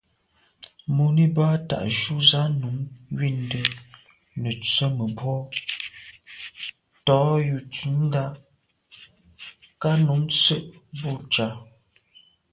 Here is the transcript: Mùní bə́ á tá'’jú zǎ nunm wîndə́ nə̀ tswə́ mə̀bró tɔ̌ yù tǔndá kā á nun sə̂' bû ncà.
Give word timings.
Mùní 0.95 1.25
bə́ 1.35 1.47
á 1.55 1.57
tá'’jú 1.69 2.15
zǎ 2.29 2.41
nunm 2.59 2.77
wîndə́ 3.17 3.65
nə̀ 4.41 4.55
tswə́ 4.63 4.89
mə̀bró 4.97 5.35
tɔ̌ 7.05 7.25
yù 7.47 7.57
tǔndá 7.73 8.23
kā 9.81 9.91
á 9.97 10.01
nun 10.05 10.23
sə̂' 10.41 10.67
bû 10.99 11.09
ncà. 11.23 11.47